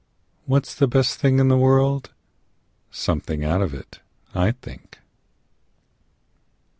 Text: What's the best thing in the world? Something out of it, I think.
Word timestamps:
What's 0.47 0.73
the 0.73 0.87
best 0.87 1.19
thing 1.19 1.37
in 1.37 1.47
the 1.47 1.59
world? 1.59 2.09
Something 2.89 3.45
out 3.45 3.61
of 3.61 3.71
it, 3.71 3.99
I 4.33 4.53
think. 4.53 4.97